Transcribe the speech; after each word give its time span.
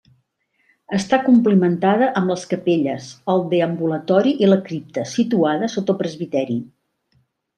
Està 0.99 1.17
complimentada 1.25 2.07
amb 2.21 2.33
les 2.33 2.45
capelles, 2.53 3.11
el 3.35 3.45
deambulatori 3.53 4.33
i 4.45 4.49
la 4.49 4.59
cripta, 4.69 5.03
situada 5.13 5.69
sota 5.77 5.95
el 5.97 6.01
presbiteri. 6.03 6.57